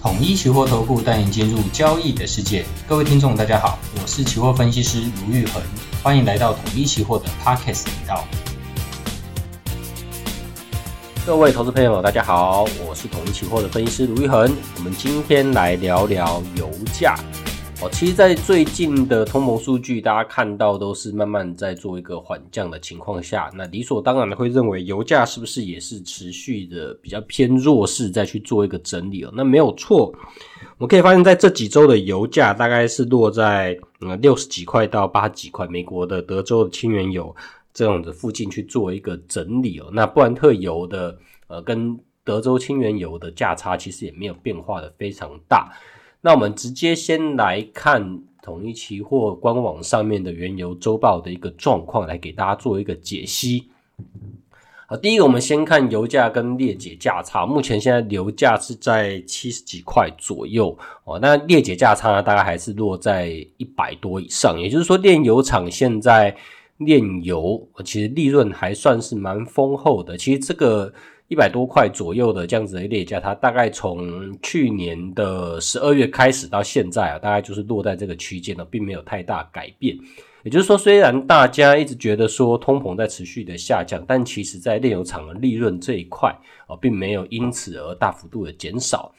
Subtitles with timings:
[0.00, 2.64] 统一期货投顾带你进入交易的世界。
[2.86, 5.60] 各位听众，大家好，我是期货分析师卢昱衡，
[6.04, 8.24] 欢迎来到统一期货的 Podcast 频道。
[11.26, 14.56] 各位投资朋友，大家好，我是统一期货的分析师卢昱衡。
[14.76, 17.16] 我们今天来聊聊油价。
[17.80, 29.32] 哦，其实，在最近的通膨数据，大家看到都是慢慢在做一个缓降的情况下，那理所当然的会认为油价是不是也是持续的比较偏弱势，再去做一个整理哦？
[29.32, 30.12] 那没有错，
[30.78, 37.32] 我们可以发现，在这几周的油价大概是落在嗯六十几块到八几块，美国的德州的轻原油
[37.72, 39.88] 这样的附近去做一个整理哦。
[39.92, 41.16] 那布兰特油的
[41.46, 45.72] 呃跟德州轻原油的价差其实也没有变化的非常大。
[46.20, 53.68] 那我们直接先来看统一期货官网上面的原油周报的一个状况，来给大家做一个解析。
[54.86, 66.36] 好，第一个我们先看油价跟列解价差，目前现在油价是在七十几块左右哦，那列解价差，大概还是落在一百多以上，也就是说炼油厂现在
[66.78, 70.92] 炼油其实利润还算是蛮丰厚的，其实这个。
[71.28, 79.94] 一百多块左右的这样子的列价，它大概从去年的十二月开始到现在啊，大概就是落在这个区间了，并没有太大改变。
[80.42, 86.34] 也就是说，虽然大家一直觉得说通膨在持续的下降，但其实在炼油厂的利润这一块
[86.66, 89.12] 啊，并没有因此而大幅度的减少。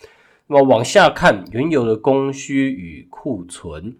[0.47, 3.95] 那么往下看，原油的供需与库存。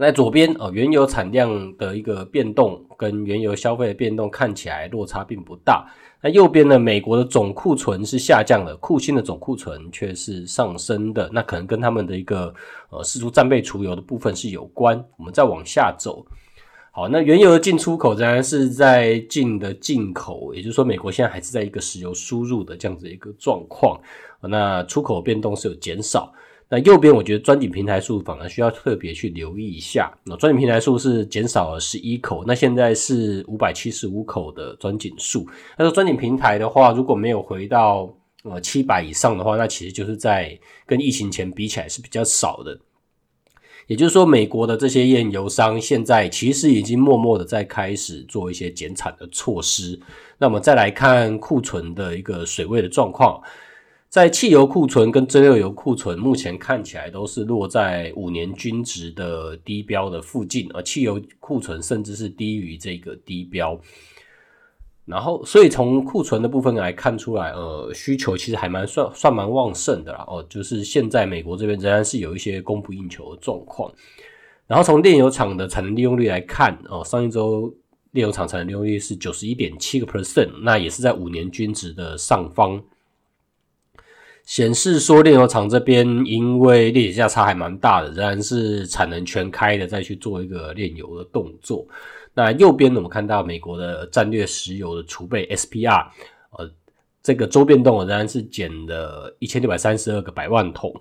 [0.00, 5.86] 在左边哦，原油产量的一个变动跟原油消费的变动看起来落差并不大。
[6.22, 11.28] 那右边呢，美国的总库存是下降的，库欣的总库存却是上升的。
[11.32, 12.54] 那可能跟他们的一个
[12.90, 15.02] 呃释出战备储油的部分是有关。
[15.16, 16.26] 我们再往下走，
[16.92, 23.98] 好，那原油的进出口仍然是在进的进口，也就是说，美国现在还是在一个石油输入的这样子一个状况。
[24.42, 26.32] 那出口变动是有减少。
[26.72, 30.16] 那右边我觉得钻井平台数反而需要特别去留意一下。
[30.22, 35.44] 那钻井平台数是减少了十一口，那现在是五百七十五口的钻井数。
[35.76, 38.08] 那说钻井平台的话，如果没有回到
[38.44, 42.78] 呃七百以上的话，那其实就是在跟疫情前比起来是比较少的。
[43.88, 49.98] 也就是说，美国的这些炼油商现在其实已经默默的在开始做一些减产的措施。
[50.38, 53.42] 那么再来看库存的一个水位的状况。
[54.10, 63.80] 在汽油库存跟蒸馏油库存目前看起来都是落在五年均值的低标的附近，而汽油库存甚至是低于这个低标。
[65.04, 70.24] 然后，所以从库存的部分来看出来，呃，需求其实还蛮算算蛮旺盛的啦。
[70.26, 73.92] 哦，就是现在美国这边仍然是有一些供不应求的状况。
[74.66, 77.72] 然后从炼油厂的产能利用率来看，哦，上一周
[78.10, 82.82] 炼油厂产能利用率是九十一点七个 percent，那也是在五年均值的上方。
[84.50, 91.86] 显示说炼油厂这边因为列解价差还蛮大的，仍然是产能全开的，再去做一个炼油的动作。
[92.34, 96.04] 那右边，我们看到美国的战略石油的储备 SPR，
[96.58, 96.68] 呃，
[97.22, 100.92] 这个周变动仍然是减了一千六百三十二个百万桶，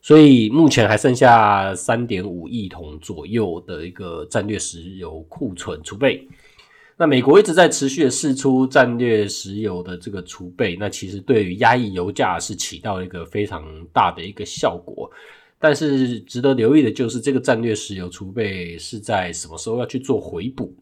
[0.00, 6.24] 所以目前还剩下三点五亿桶左右的一个战略石油库存储备。
[6.98, 15.10] 那美国一直在持续的释出战略石油的这个储备，那其实对于压抑油价是起到一个非常大的一个效果。
[15.58, 20.72] 但是值得留意的就是，这个战略石油储备是在什么时候要去做回补？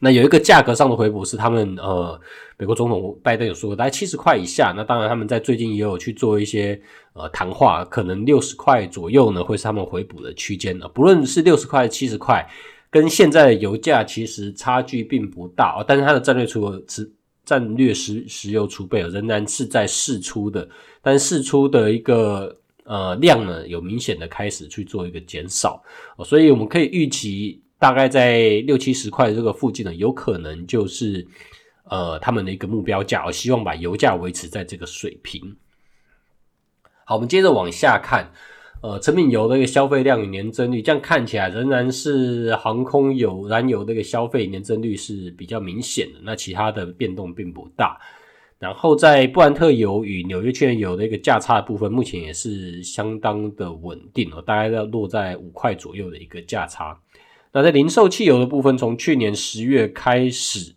[0.00, 2.20] 那有一个价格上的回补是他们呃，
[2.58, 4.74] 美国总统拜登有说过，大概七十块以下。
[4.76, 6.78] 那当然他们在最近也有去做一些
[7.12, 10.88] 呃谈话，可能六十块左右呢会是他们回补的区间呢。
[10.88, 12.46] 不论是六十块、七十块。
[12.90, 16.84] 跟现在的油价其实差距并不大，但是它的战略储油、
[17.44, 20.68] 战略石石油储备仍然是在释出的，
[21.02, 25.82] 但释出的一个呃量呢，有明显的开始去做一个减少，
[26.24, 31.26] 所以我们可以预期大概在六七十块这个附近呢，有可能就是
[31.84, 35.56] 呃他们的一个目标价，我希望把油价维持在这个水平。
[37.04, 38.32] 好，我们接着往下看。
[38.82, 46.20] 呃，成品油的一个消费量与年增率，这样看起来仍然是航空油、燃油的一个消费年增率是比较明显的。
[46.22, 47.98] 那其他的变动并不大。
[48.58, 57.00] 然后在布兰特油与纽约轻原油的一个价差的部分，目前也是相当的稳定哦，大概要落在五块左右的一个价差。
[57.52, 60.74] 那在零售汽油的部分，从去年十月开始，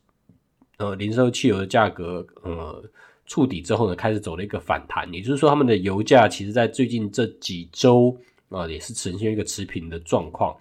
[0.78, 2.84] 呃，零售汽油的价格，呃。
[3.30, 8.18] 触底之后呢，开始走了一个反弹，也就是说，他们的油价其实在最近这几周
[8.50, 10.54] 啊，也是呈现一个持平的状况。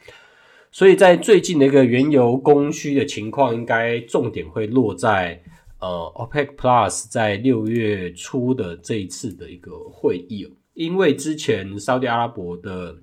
[0.70, 5.43] 所以在最近的一个原油供需的情况，应该重点会落在
[5.81, 12.94] 呃，OPEC Plus 在六月初的这一次的一个会议，因为之前沙特阿拉伯的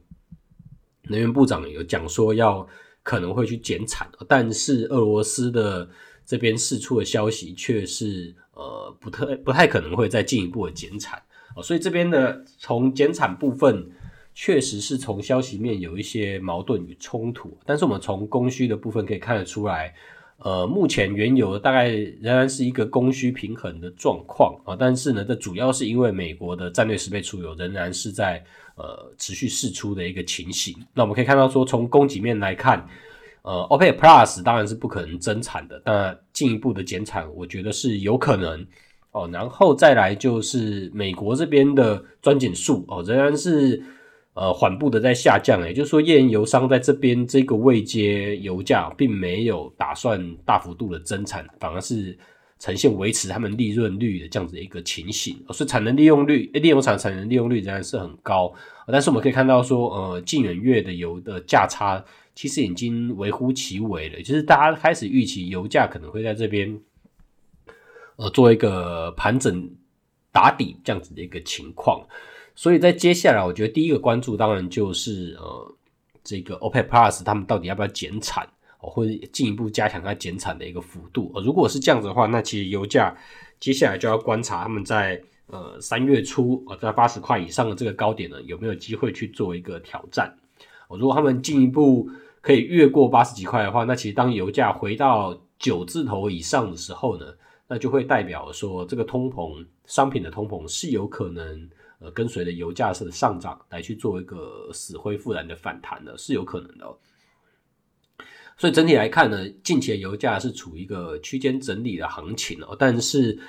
[1.09, 2.65] 能源部长有讲说要
[3.01, 5.89] 可能会去减产，但是俄罗斯的
[6.23, 11.21] 这边释出的消息却是呃不太不太可能会再进一步的减产，
[11.61, 13.87] 所以这边的从减产部分
[14.33, 19.93] 确实是从消息面有一些矛盾与冲突，但是我们从供需的部分可以看得出来。
[20.37, 28.43] 呃，目前原油大概仍然是一个供需平衡的状况啊，但是呢，这主要是因为美国的战略十倍出油仍然是在
[28.75, 30.75] 呃持续释出的一个情形。
[30.93, 32.85] 那我们可以看到说，从供给面来看，
[33.45, 38.65] 呃，OPEC Plus 当然是不可能增产的，那进一步的减产，我觉得是有可能
[39.11, 39.29] 哦。
[39.31, 43.81] 然后再来就是美国这边的钻井数哦，仍然是。
[44.37, 52.17] 呃，缓步的在下降，也就是说，页岩油商在这边这个位阶油价并没有打算大幅度的增产，反而是
[52.59, 55.41] 呈现维持他们利润率的这样子一个情形。
[55.53, 58.53] 所以产能利用率，炼油厂产能利用率仍然是很高。
[58.87, 62.03] 但是我们可以看到说，呃，近远月的油的价差
[62.35, 66.77] 其实已经微乎其微了，就是大家开始预期油价可能会在这边，
[68.17, 69.69] 呃，做一个盘整
[70.33, 72.05] 打底这样子的一个情况。
[72.53, 75.75] 所以在接下来，我觉得第一个关注当然就是呃，
[76.25, 78.45] 这个 OPEC Plus 他们到底要不要减产，
[78.79, 81.31] 哦或者进一步加强它减产的一个幅度。
[81.35, 83.15] 呃如果是这样子的话，那其实油价
[83.61, 90.33] 接下来就要观察他们在呃三月初呃在八十块以上的这个高点呢，有没有机会去做一个挑战。
[90.87, 92.09] 我如果他们进一步
[92.41, 97.25] 可以越过八十几块的话，那其实当油价回到九字头以上的时候呢，
[97.67, 101.69] 那就会代表说这个通膨商品的通膨是有可能。
[101.99, 106.93] 呃，跟随着油价的上涨来去做一个死灰复燃的反弹的，是有可能的哦。
[108.57, 112.75] 所以整体来看呢，近期的油价是处于一个区间整理的行情哦。
[112.77, 113.39] 但是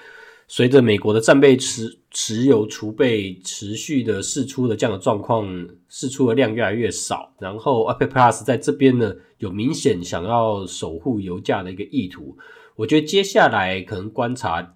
[0.48, 5.46] 随着美国的战备持持油储备持续的释出的这样的状况，
[5.88, 12.36] 释出的量越来越少，然后 OPEC Plus 在这边呢有明显想要守护油价的一个意图，
[12.76, 14.74] 我觉得接下来可能观察。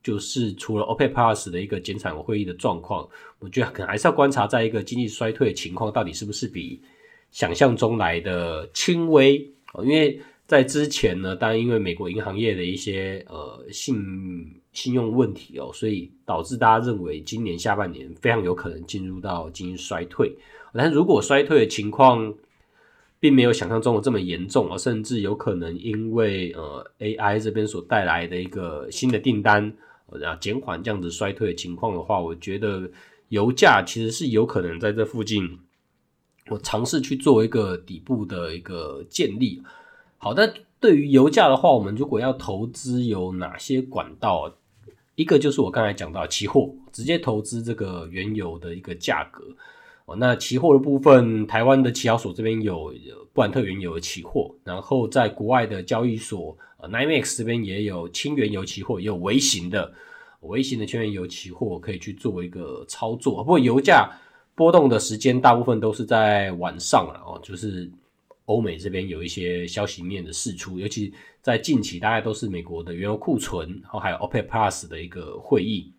[0.00, 3.06] 就是除了 OPEC Plus 的一个减产会议的状况，
[3.40, 6.80] 我觉得可能还是要观察，在一个经济衰退的情况到底是不是比
[7.30, 9.36] 想象中来的轻微。
[9.82, 13.96] 因为在之前呢，当然因为美国银行业的一些呃信
[14.78, 20.36] 信用问题哦，所以导致大家认为今年下半年非常有可能进入到经济衰退。
[20.72, 22.32] 但如果衰退的情况
[23.18, 29.74] 并没有想象中的这么严重啊，甚至有可能因为呃 AI 这边所带来的一个新的订单。
[30.12, 32.90] 然后减缓这样子衰退的情况的话，我觉得
[33.28, 35.58] 油价其实是有可能在这附近，
[36.48, 39.62] 我尝试去做一个底部的一个建立。
[40.16, 44.54] 好，但对于油价的话，我们如果要投资有哪些管道？
[45.18, 49.42] 一个就是我刚才讲到期货，直接投资这个原油的一个价格。
[50.04, 52.94] 哦，那期货的部分，台湾的期交所这边有
[53.32, 59.92] 布兰特原油的期货，然后在国外的交易所，呃，NYMEX 这边也有轻原油期货，也有微型的
[60.42, 63.38] 微型的轻原油期货可以去做一个操作。
[63.38, 64.08] 不过油价
[64.54, 67.90] 波动的时间大部分都是在晚上了哦，就是
[68.48, 71.12] 欧美这边有一些消息面的释出，尤其
[71.42, 75.92] 在近期，大概都是美国的原油库存，然后还有 OPEC Plus 的一个会议。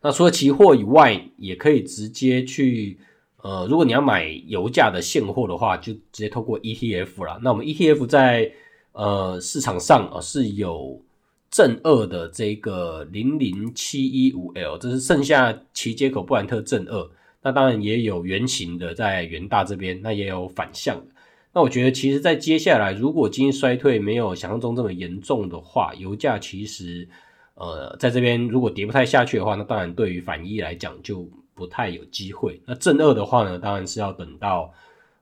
[0.00, 2.98] 那除了期货以外，也可以直接去，
[3.38, 7.40] 呃，如果你要买油价的现货的话，就直接透过 ETF 啦。
[7.42, 8.52] 那我们 ETF 在
[8.92, 11.02] 呃市场上啊是有
[11.50, 17.10] 正二的这个零零七一五 L，这是剩下期接口布兰特正二。
[17.42, 21.06] 那当然也有圆形的在元大这边，那也有反向的。
[21.52, 27.08] 那我觉得其实，在接下来如果经济衰退没有想象中这么严重的话，油价其实。
[27.54, 32.58] 呃，在这边如果跌不太下去的话，那当然对于反一来讲就不太有机会。
[32.66, 34.72] 那正二的话呢，当然是要等到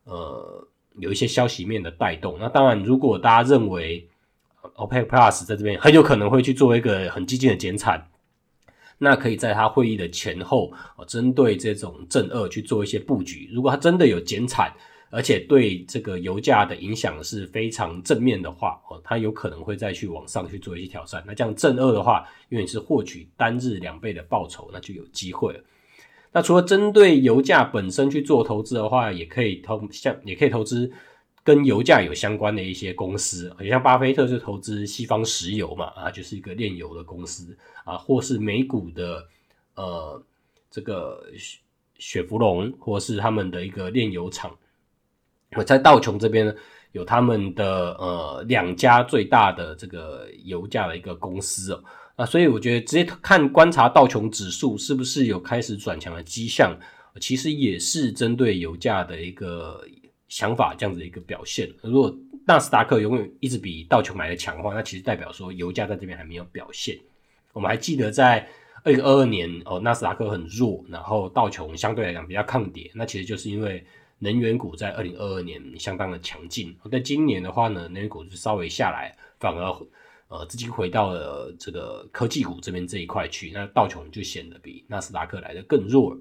[0.05, 0.67] 呃
[1.00, 2.39] 有一些消息面的带动。
[2.39, 4.09] 那当然，如果大家认为
[4.77, 8.09] OPEC Plus 在这边很有可能会去做一个很激进的减产，
[9.02, 13.50] 那可以在他会议的前后，呃，针对这种正二去做一些布局。
[13.50, 14.71] 如果他真的有减产，
[15.11, 21.25] 而且对这个油价的影响是非常正面的话，哦，它有可能会再去往上去做一些挑战。
[21.26, 25.61] 那这样正二的话，因为你是获取单日两倍的报酬，那就有机会了。
[26.33, 30.92] 那除了针对油价本身去做投资的话，也可以投像也可以投资
[31.42, 39.26] 跟油价有相关的一些公司，也像巴菲特就投资西方石油嘛，啊，就是一个炼油的公司啊，或是美股的
[39.75, 40.23] 呃
[40.70, 41.59] 这个雪
[41.99, 44.54] 雪佛龙，或是他们的一个炼油厂。
[45.56, 46.54] 我在道琼这边呢，
[46.92, 51.82] 有他们的呃两家最大的这个油价的一个公司哦，
[52.16, 56.78] 那所以我觉得直接看观察道琼指数是不是有开始转强的迹象，
[57.20, 59.85] 其实也是针对油价的一个
[60.31, 61.71] 想法这样子的一个表现。
[61.83, 66.99] 如果纳斯达克永远一直比道琼买的强的话，那其实代表说油价在这边还没有表现。
[67.53, 68.49] 我们还记得在
[68.83, 73.85] 二零二二年哦，纳斯达克很弱，然后道琼相对来讲比较抗跌，那其实就是因为。
[74.23, 79.87] 能源股在二零二二年相当的强劲，在今年的话呢，能源股就稍微下来，反而
[80.29, 86.15] 呃资金回到了这个科技股这边这一块去，那道琼就显得比纳斯达克来的更弱。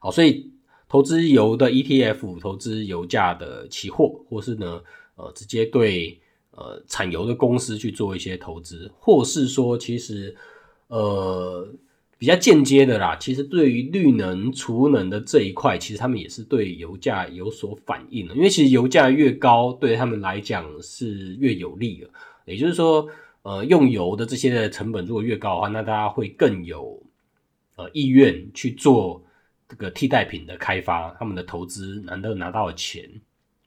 [0.00, 0.52] 好，所以
[0.88, 4.80] 投资油的 ETF，投资油价的期货，或是呢
[5.16, 6.18] 呃直接对
[6.52, 10.34] 呃产油的公司去做一些投资，或是说其实
[10.88, 11.68] 呃。
[12.20, 18.34] 比较间接的啦，其实对于绿能、储能的这一块，其实他们也是对油价有所反应的。
[18.34, 22.10] 因为其实油价越高，对他们来讲是越有利的。
[22.44, 23.06] 也就是说，
[23.42, 27.00] 呃，用油的这些的成本如果越高的话，那大家会更有
[27.76, 29.22] 呃意愿去做
[29.68, 33.08] 这个替代品的开发，他们的投资难得拿到钱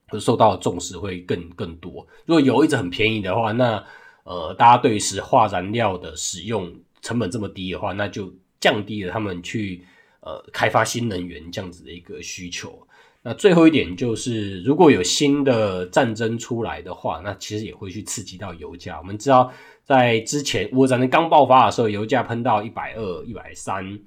[0.08, 2.05] 或者受到重视会更更多。
[2.25, 3.84] 如果油一直很便宜的话，那
[4.24, 9.84] 呃，大家对于石化燃料的使用成本这么低的话，那就降低了他们去
[10.20, 12.88] 呃开发新能源这样子的一个需求。
[13.24, 18.98] 那最后一点就是，如果有新的战争出来的话，那其实也会去刺激到油价。
[18.98, 19.51] 我们知道，
[19.84, 24.00] 在之前乌战争刚爆发的时候，油价喷到一百二、一百三，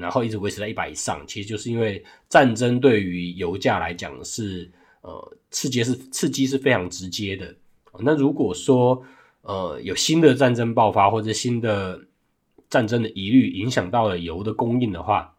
[0.00, 7.54] 然后一直维持在一百以上，其实就是因为战争对于油价来讲是呃刺激是刺激是非常直接的。
[8.00, 9.02] 那如果说
[9.42, 12.00] 呃有新的战争爆发或者新的
[12.68, 15.34] 战争的疑虑影响到了油的供应的话，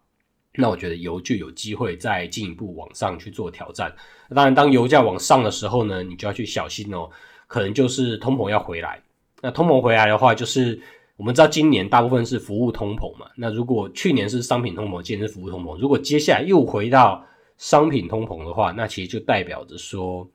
[0.55, 3.93] 那我觉得油就有机会再进一步往上去做挑战。
[4.33, 7.09] 当然，当油价往上的时候呢，你就要去小心哦，
[7.45, 9.01] 可能就是通膨要回来。
[9.41, 10.81] 那通膨回来的话，就是
[11.19, 13.27] 我们知道今年大部分是服务通膨嘛。
[13.35, 17.23] 那如果去年是商品通膨，今年是服务通膨，如果接下来又回到
[17.57, 20.27] 商品通膨的话，那其实就代表着说，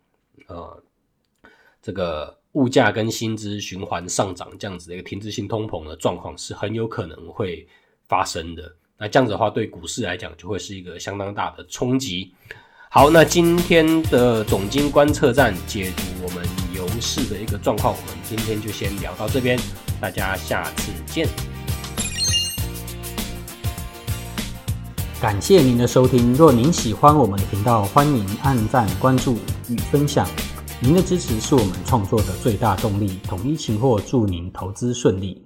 [0.46, 0.82] 呃，
[1.82, 2.38] 这个。
[2.54, 7.66] 物价跟薪资循环上涨这样子的一个停滞性通膨的状况是很有可能会
[8.06, 8.72] 发生的。
[8.96, 12.32] 那这样子的话，对股市来讲就会是一个相当大的冲击。
[12.88, 19.58] 好，那今天的总经观测站解读我们油市的一个状况，我们今天就先聊到这边，
[20.00, 21.28] 大家下次见。
[25.20, 29.38] 感谢您的收听，若您喜欢我们的频道，欢迎按赞、关注
[29.70, 30.28] 与分享。
[30.80, 33.18] 您的支持是我们创作的最大动力。
[33.26, 35.42] 统一期货祝您投资顺利。